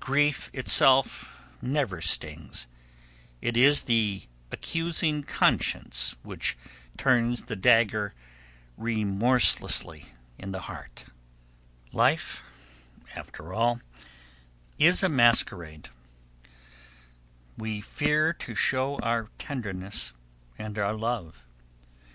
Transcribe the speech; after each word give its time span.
Grief 0.00 0.48
itself 0.54 1.30
never 1.60 2.00
stings; 2.00 2.66
it 3.42 3.54
is 3.54 3.82
the 3.82 4.22
accusing 4.50 5.22
conscience 5.22 6.16
which 6.22 6.56
turns 6.96 7.42
the 7.42 7.54
dagger 7.54 8.14
remorselessly 8.78 10.06
in 10.38 10.52
the 10.52 10.60
heart. 10.72 11.00
[Sidenote: 11.00 11.12
Our 11.92 12.10
unsuspected 12.12 12.42
Kindness] 12.64 12.86
Life, 12.86 12.86
after 13.16 13.52
all, 13.52 13.80
is 14.78 15.02
a 15.02 15.08
masquerade. 15.10 15.88
We 17.58 17.80
fear 17.82 18.32
to 18.32 18.54
show 18.54 18.96
our 19.00 19.28
tenderness 19.36 20.14
and 20.56 20.78
our 20.78 20.94
love. 20.94 21.44